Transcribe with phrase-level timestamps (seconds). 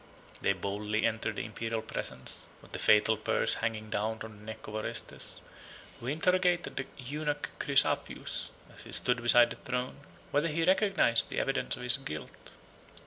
[0.41, 4.65] They boldly entered the Imperial presence, with the fatal purse hanging down from the neck
[4.65, 5.41] of Orestes;
[5.99, 9.97] who interrogated the eunuch Chrysaphius, as he stood beside the throne,
[10.31, 12.55] whether he recognized the evidence of his guilt.